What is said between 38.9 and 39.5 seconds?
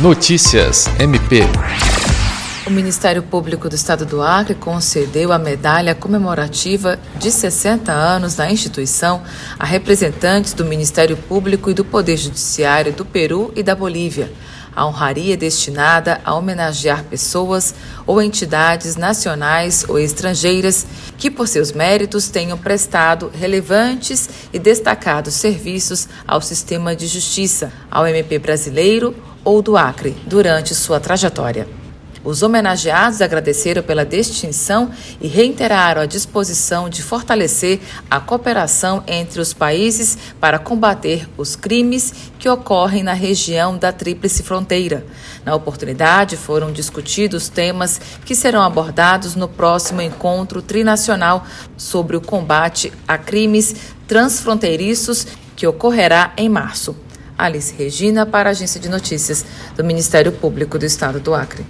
entre